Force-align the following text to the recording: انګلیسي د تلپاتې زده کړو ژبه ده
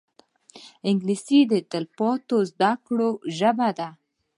انګلیسي 0.89 1.39
د 1.51 1.53
تلپاتې 1.71 2.37
زده 2.49 2.71
کړو 2.85 3.09
ژبه 3.37 3.69
ده 3.77 3.89